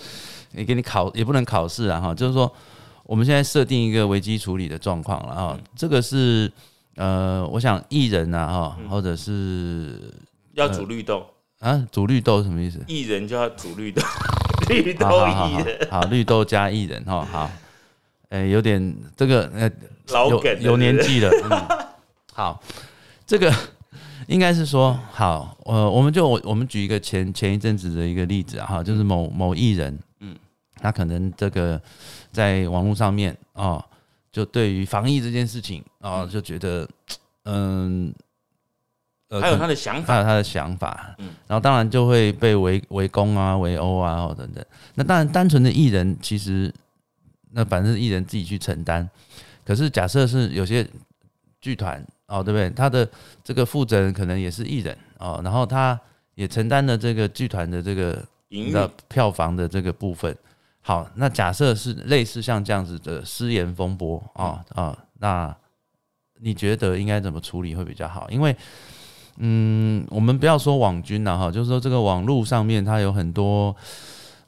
[0.53, 2.51] 也给你考，也不能考试啊，哈，就是说，
[3.03, 6.51] 我们现在设定一个危机处理的状况了，哈，这个是
[6.95, 10.13] 呃，我想艺人啊，哈，或者是
[10.53, 11.25] 要煮绿豆，
[11.59, 12.79] 啊，煮绿豆什么意思？
[12.87, 14.01] 艺人就要煮绿豆，
[14.69, 17.51] 绿豆好好好好艺人，好，绿豆加艺人哈，好，
[18.29, 19.69] 呃，有点这个呃
[20.07, 21.87] 有老梗了有年纪了，嗯，
[22.33, 22.61] 好，
[23.25, 23.53] 这个
[24.27, 29.97] 应该是说好，呃，我们就我我们举一个前前一阵子的一个例子啊，哈，就是某某艺人，
[30.81, 31.81] 他可能这个
[32.31, 33.83] 在网络上面哦，
[34.31, 36.87] 就对于防疫这件事情哦，就觉得
[37.45, 38.13] 嗯。
[39.31, 44.65] 呃还有他的想法，还有他的想法，嗯然后当然就会被围围攻啊、围殴啊，或等等。
[44.95, 46.73] 那当然，单纯的艺人其实，
[47.51, 49.07] 那反正是艺人自己去承担。
[49.63, 50.83] 可是假设是有些
[51.61, 52.71] 剧团哦，对不对？
[52.71, 53.07] 他的
[53.43, 55.99] 这个负责人可能也是艺人哦，然后他
[56.33, 58.13] 也承担了这个剧团的这个
[58.47, 60.35] 营运你知道票房的这个部分。
[60.89, 65.55] 好，那假设是类似像这样子的失言风波啊啊、那
[66.41, 68.27] 你觉得应该怎么处理会比较好？
[68.31, 68.55] 因为
[69.37, 73.75] 嗯，我们不要说网军了哈，就是说这个网络上面它有很多，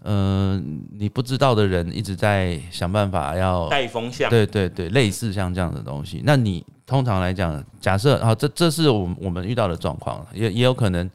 [0.02, 0.60] 呃，
[0.98, 6.24] 你不知道的人一直在想办法要，带风向，对对对，类似像这样的东西。
[6.26, 11.08] 那你通常来讲，假设啊，这这是我们我们遇到的状况，也也有可能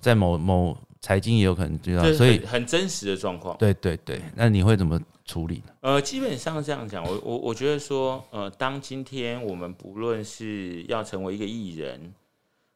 [0.00, 3.58] 在某某财经也有可能知道，所以很很真实的状况。
[3.58, 5.74] 对对对，那你会怎么处理呢？
[5.80, 12.14] 呃，基本上这样讲，我我我觉得说，呃，当今天我们不论是要成为一个艺人，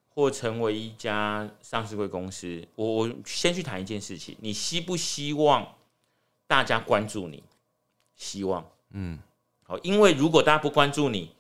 [0.09, 5.65] 或成为一家上市贵公司，我我先去谈一件事情，你希不希望
[6.49, 7.45] 大家关注你？
[8.17, 9.19] 希望，嗯，
[9.63, 11.31] 好，因为如果大家不关注你，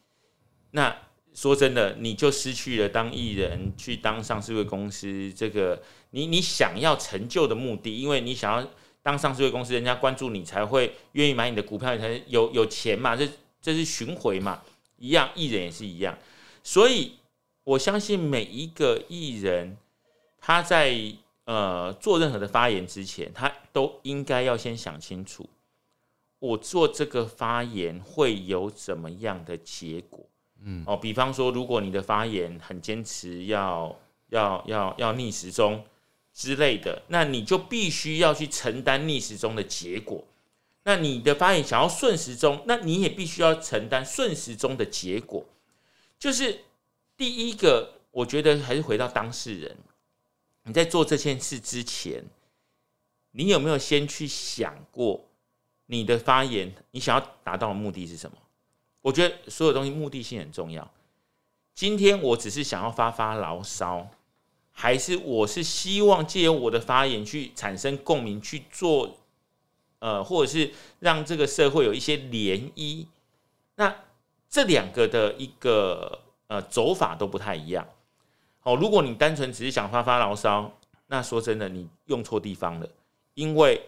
[0.70, 0.96] 那
[1.36, 5.80] 说真的，你就失去了当艺人去当上市会公司这个
[6.12, 8.66] 你你想要成就的目的，因为你想要
[9.02, 13.28] 当上市会公司，人家关注你才会愿意买你的股票，你才有有钱嘛，这
[13.60, 14.62] 这是巡回嘛，
[14.96, 16.16] 一样，艺人也是一样，
[16.62, 17.12] 所以
[17.64, 19.76] 我相信每一个艺人
[20.40, 20.98] 他在
[21.44, 25.46] 呃做任何的发言之前，他都应该要先想清楚。
[26.38, 30.26] 我做这个发言会有怎么样的结果？
[30.68, 33.96] 嗯，哦，比方说，如果你的发言很坚持要
[34.30, 35.84] 要要要逆时钟
[36.32, 40.24] 之类的，那你就必须要去承担逆时钟的结果。
[40.82, 45.46] 那你的发言想要顺时钟，那你也必须要承担顺时钟的结果。
[46.18, 46.64] 就是
[47.16, 49.76] 第一个，我觉得还是回到当事人，
[50.64, 52.24] 你在做这件事之前，
[53.30, 55.24] 你有没有先去想过？
[55.86, 58.36] 你的发言，你想要达到的目的是什么？
[59.06, 60.90] 我觉得所有东西目的性很重要。
[61.76, 64.08] 今天我只是想要发发牢骚，
[64.72, 69.16] 还是我是希望借由我的发言去产生共鸣，去做
[70.00, 73.06] 呃，或者是让这个社会有一些涟漪？
[73.76, 73.94] 那
[74.50, 77.86] 这两个的一个呃走法都不太一样。
[78.64, 82.88] 哦，如果你单纯只是想发发牢骚，那说真的，你用错地方了，
[83.34, 83.80] 因为。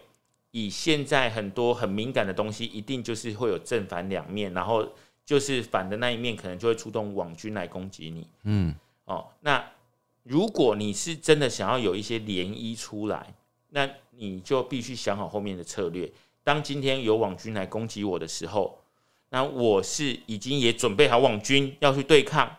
[0.51, 4.83] 以现在很多很敏感的东西，一定就是会有正反两面，然后
[5.29, 8.27] 就是反的那一面可能就会出动网军来攻击你。
[8.45, 8.73] 嗯
[9.05, 9.63] 哦，那
[10.23, 13.31] 如果你是真的想要有一些涟漪出来，
[13.69, 16.11] 那你就必须想好后面的策略。
[16.43, 18.81] 当今天有网军来攻击我的时候，
[19.29, 22.51] 那我是已经也准备好网军要去对抗，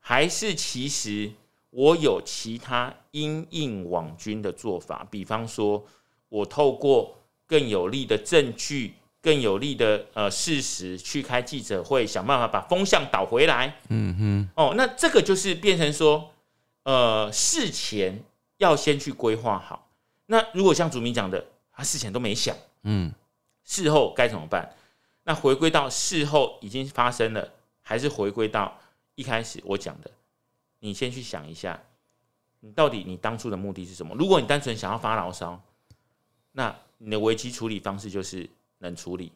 [0.00, 1.30] 还是其实
[1.68, 5.06] 我有其他因应网军的做法？
[5.10, 5.84] 比方说，
[6.30, 7.14] 我透过
[7.46, 8.94] 更有力的证据、
[9.28, 13.76] 更有利的呃事实去开记者会，想办法把风向导回来。
[13.90, 16.32] 嗯哼，哦，那这个就是变成说，
[16.84, 18.24] 呃，事前
[18.56, 19.90] 要先去规划好。
[20.24, 23.12] 那如果像祖明讲的，他事前都没想，嗯
[23.64, 24.74] 事后该怎么办？
[25.24, 27.52] 那回归到事后已经发生了，
[27.82, 28.80] 还是回归到
[29.14, 30.10] 一开始我讲的，
[30.78, 31.78] 你先去想一下，
[32.60, 34.14] 你到底你当初的目的是什么？
[34.14, 35.60] 如果你单纯想要发牢骚，
[36.52, 38.48] 那你的危机处理方式就是
[38.78, 39.32] 冷处理。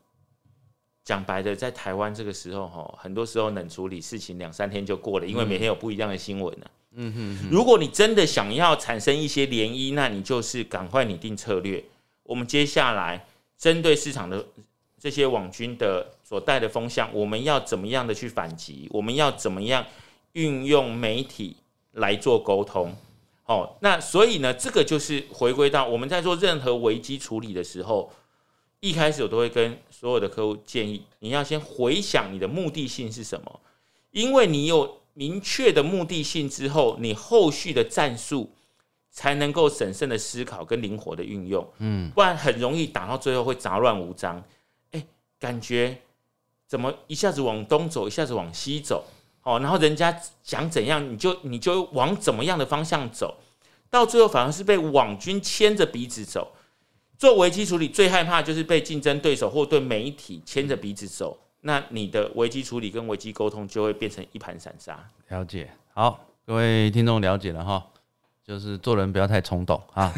[1.05, 11.83] 讲白的，在台湾这个时候哈，很多时候冷处理事情两三天就过了，因为每天有不一样的新闻呢、嗯哼如果你真的想要产生一些涟漪，那你就是赶快拟定策略。
[12.23, 13.27] 我们接下来
[13.59, 14.47] 针对市场的
[15.01, 18.89] 这些网军的所带的风向，我们要怎么样的去反击？
[18.93, 19.85] 我们要怎么样
[20.35, 21.57] 运用媒体
[21.93, 22.95] 来做沟通？
[23.47, 28.13] 哦，那所以呢，这个就是回归到我们在做任何危机处理的时候，
[28.83, 33.61] 一开始我都会跟所有的客户建议，你要先回想你的目的性是什么，
[34.11, 38.53] 因为你有明确的目的性之后，你后续的战术
[39.09, 44.43] 才能够审慎的思考跟灵活的运用，嗯，不然很容易打到最后会杂乱无章，
[44.91, 45.07] 哎，
[45.39, 45.97] 感觉
[46.67, 49.05] 怎么一下子往东走，一下子往西走。
[49.45, 53.37] 哦，然后人家讲怎样，你就你就往怎么样的方向走，
[53.89, 56.53] 到最后反而是被网军牵着鼻子走。
[57.23, 64.99] 做危机处理最害怕就是被竞争对手或对媒体牵着鼻子走，那你的危机处理跟危机沟通就会变成一盘散沙。
[65.29, 67.81] 了解，好，各位听众了解了哈，
[68.45, 70.13] 就是做人不要太冲动啊，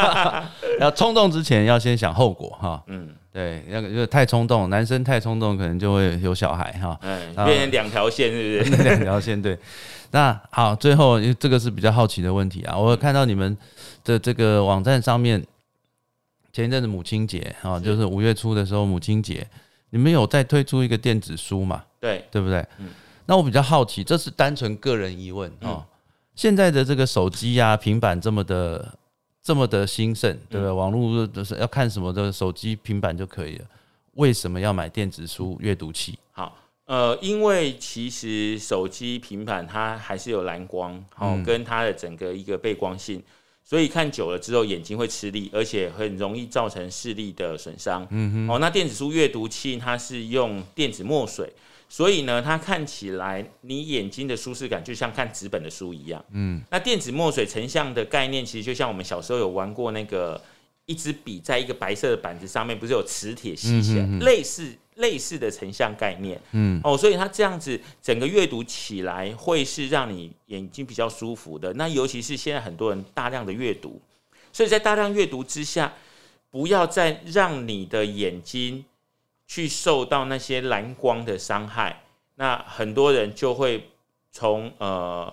[0.80, 2.82] 要冲动之前要先想后果哈。
[2.86, 3.14] 嗯。
[3.30, 8.82] 对，那个就是太冲动，男生太冲动可能就会有小孩哈，嗯，变成两条线是不是？
[8.88, 9.56] 两条线对。
[10.12, 13.54] 那好，最后这个是比较好奇的问题啊，我看到你们
[14.02, 15.44] 的这个网站上面，
[16.58, 19.46] 前一阵子母亲节啊，就是五月初的时候母亲节，
[19.90, 21.84] 你们有在推出一个电子书嘛？
[22.00, 22.66] 对，对不对？
[22.78, 22.88] 嗯。
[23.26, 25.86] 那我比较好奇，这是单纯个人疑问啊。
[26.34, 28.98] 现在的这个手机呀、平板这么的。
[29.40, 30.70] 这么的兴盛，对不对？
[30.70, 33.64] 网络都是要看什么的，手机、平板就可以了。
[34.14, 36.18] 为什么要买电子书阅读器？
[36.32, 36.54] 好，
[36.84, 43.22] 呃，因为其实手机、平板它还是有蓝光，好，跟它的整个一个背光性，
[43.68, 48.06] 所以看久了之后眼睛会吃力，而且很容易造成视力的损伤。
[48.08, 51.52] 嗯哼，哦，那电子书阅读器它是用电子墨水。
[51.90, 56.24] 所以呢，它看起来你眼睛的舒适感就像看纸本的书一样。
[56.32, 60.42] 嗯，那电子墨水成像的概念，其实就像我们小时候有玩过那个
[60.86, 66.40] 一支笔在一个白色的板子上面，不是有磁铁吸起来，类似类似的成像概念。
[66.52, 71.72] 嗯，哦，所以它这样子整个阅读起来会是让你眼睛比较舒服的。
[71.72, 74.00] 那尤其是现在很多人大量的阅读，
[74.52, 75.92] 所以在大量阅读之下，
[76.50, 78.84] 不要再让你的眼睛。
[79.50, 82.02] 去受到那些蓝光的伤害，
[82.34, 83.88] 那很多人就会
[84.30, 85.32] 从呃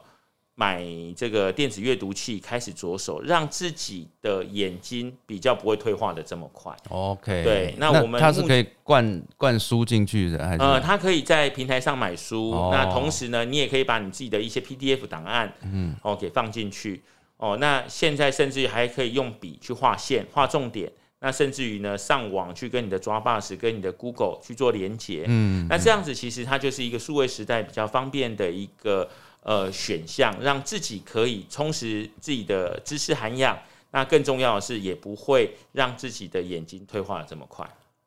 [0.56, 0.84] 买
[1.16, 6.74] 这个电子阅读器开始着手，让自己的眼睛比较不会退化的这么快。
[6.89, 17.03] OK，对，那我们它是可以灌灌书进去的，还是呃，它可以在平台上买书，那同时呢，你也可以把你自己的一些 PDF 档案，嗯，哦，给放进去。
[17.38, 20.89] 哦，那现在甚至还可以用笔去画线、画重点。
[21.20, 29.10] 那甚至于呢，上网去跟你的抓 bus、跟你的 Google 去做连接，嗯，那这样子其实它就是一个数位时代比较方便的一个
[29.46, 33.58] 呃选项，让自己可以充实自己的知识涵养。
[33.91, 37.66] 那更重要的是，也不会让自己的眼睛退化的这么快。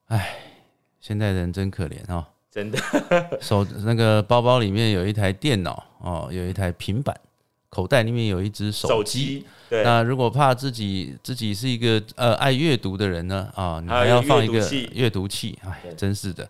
[0.09, 0.37] 唉，
[1.01, 2.79] 现在人真可怜哦，真的，
[3.41, 7.19] 手那个包包里面有一台电脑哦，有一台平板。
[7.71, 14.59] 口袋里面有一只手机，那如果怕自己自己是一个呃爱阅读的人呢啊，你还要放一个
[14.95, 16.49] 阅读器，哎，真是的。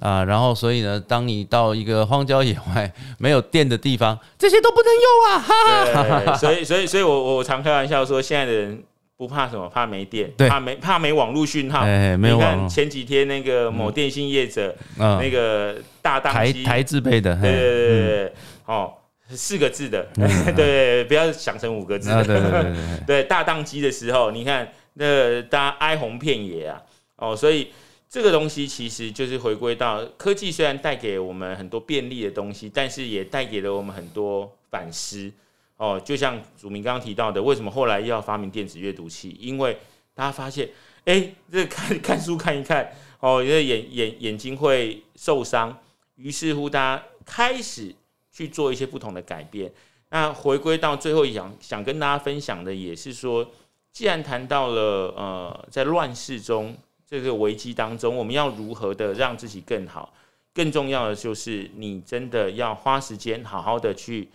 [0.00, 0.24] 啊。
[0.24, 6.26] 然后所以呢，当你到一个荒郊野外 没有电的地方，这些都不能用啊。
[6.26, 8.82] 哈所以所以所以我我常开玩笑说，现在的人
[9.18, 11.80] 不怕什么，怕没电，怕没怕没网络讯号。
[11.80, 18.32] 哎，没有网前几天那个某电信业者那个大台台制备的，对对对对，
[18.64, 18.94] 哦。
[19.30, 20.06] 四个字的，
[20.54, 22.24] 对，不要想成五个字的。
[22.24, 22.74] 对对对
[23.06, 26.82] 对，大宕机的时候，你看那大家哀鸿遍野啊。
[27.16, 27.72] 哦，所以
[28.08, 35.32] 这个东西其实就是回归到科技，虽然带给我们很多便利的东西，但是也带给了我们很多反思。
[35.76, 39.36] 哦，就像祖明刚刚提到的，为什么后来要发明电子阅读器？
[39.40, 39.76] 因为
[40.14, 40.68] 大家发现，
[41.06, 45.76] 哎，这看 看书看一看，哦，因为眼眼眼睛会受伤，
[46.16, 47.94] 于是乎大家开始。
[48.34, 49.72] 去做一些不同的改变。
[50.10, 53.48] 那回归到最后，想想跟大家分享的也是说，
[53.92, 56.76] 既然谈到了呃，在乱世中
[57.06, 60.12] 这个危机当中，我们要如何的让自己更好？
[60.52, 64.28] 更重要的就是，你真的要花时间好好的去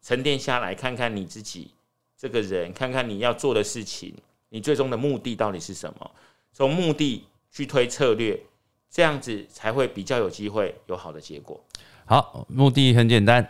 [0.00, 1.70] 沉淀下来，看看你自己
[2.16, 4.14] 这个人，看看你要做的事情，
[4.48, 6.10] 你最终的目的到底是什么？
[6.52, 8.40] 从目的去推策略，
[8.90, 11.62] 这样子才会比较有机会有好的结果。
[12.10, 13.46] 好，目的很简单，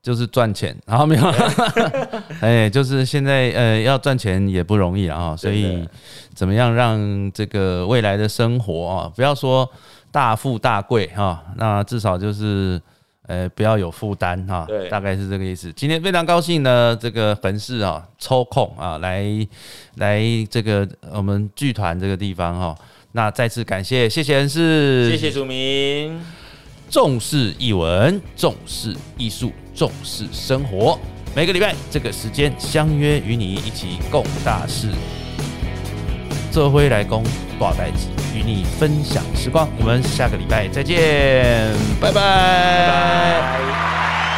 [0.00, 0.72] 就是赚钱。
[0.86, 1.34] 然后没有，
[2.40, 5.84] 哎，就是现在呃，要赚钱也不容易啊，所以
[6.32, 6.96] 怎么样让
[7.32, 9.68] 这个未来的生活啊，不要说
[10.12, 12.80] 大富大贵哈，那至少就是
[13.26, 14.88] 呃，不要有负担哈，对。
[14.88, 15.72] 大概是这个意思。
[15.72, 19.24] 今天非常高兴呢，这个恒氏啊抽空啊来
[19.96, 22.76] 来这个我们剧团这个地方哈，
[23.10, 26.24] 那再次感谢，谢谢恩师，谢谢祖明，
[26.90, 30.98] 重视译文，重视艺术，重视生活。
[31.34, 34.88] 每个礼拜这个时间相约与你一起共大事，
[36.50, 37.22] 这回来公
[37.58, 39.68] 挂代集，与你分享时光。
[39.78, 41.70] 我们下个礼拜再见，
[42.00, 44.37] 拜拜拜拜。